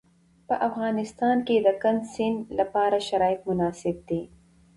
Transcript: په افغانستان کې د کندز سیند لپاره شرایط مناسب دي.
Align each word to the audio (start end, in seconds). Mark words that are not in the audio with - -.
په 0.47 0.55
افغانستان 0.67 1.37
کې 1.47 1.55
د 1.59 1.67
کندز 1.83 2.07
سیند 2.15 2.39
لپاره 2.59 2.97
شرایط 3.07 3.41
مناسب 3.49 3.95
دي. 4.09 4.21